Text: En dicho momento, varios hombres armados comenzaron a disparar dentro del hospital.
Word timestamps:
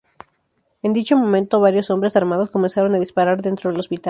En 0.81 0.93
dicho 0.93 1.15
momento, 1.15 1.59
varios 1.59 1.91
hombres 1.91 2.15
armados 2.15 2.49
comenzaron 2.49 2.95
a 2.95 2.99
disparar 2.99 3.43
dentro 3.43 3.69
del 3.69 3.81
hospital. 3.81 3.99